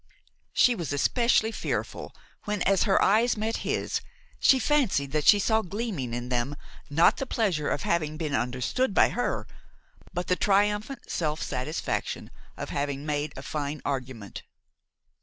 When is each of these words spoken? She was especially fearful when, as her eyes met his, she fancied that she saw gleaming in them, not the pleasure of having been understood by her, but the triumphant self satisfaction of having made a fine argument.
She 0.51 0.73
was 0.73 0.91
especially 0.91 1.51
fearful 1.51 2.11
when, 2.45 2.63
as 2.63 2.85
her 2.89 2.99
eyes 3.03 3.37
met 3.37 3.57
his, 3.57 4.01
she 4.39 4.57
fancied 4.57 5.11
that 5.11 5.27
she 5.27 5.37
saw 5.37 5.61
gleaming 5.61 6.11
in 6.11 6.29
them, 6.29 6.55
not 6.89 7.17
the 7.17 7.27
pleasure 7.27 7.69
of 7.69 7.83
having 7.83 8.17
been 8.17 8.33
understood 8.33 8.95
by 8.95 9.09
her, 9.09 9.45
but 10.11 10.25
the 10.25 10.35
triumphant 10.35 11.11
self 11.11 11.39
satisfaction 11.43 12.31
of 12.57 12.71
having 12.71 13.05
made 13.05 13.33
a 13.37 13.43
fine 13.43 13.79
argument. 13.85 14.41